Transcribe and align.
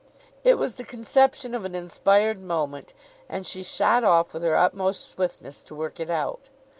It 0.43 0.57
was 0.57 0.73
the 0.73 0.83
conception 0.83 1.53
of 1.53 1.63
an 1.63 1.75
inspired 1.75 2.41
moment, 2.41 2.95
and 3.29 3.45
she 3.45 3.61
shot 3.61 4.03
off 4.03 4.33
with 4.33 4.41
her 4.41 4.57
utmost 4.57 5.07
swiftness 5.07 5.61
to 5.61 5.75
work 5.75 5.99
it 5.99 6.09
out. 6.09 6.45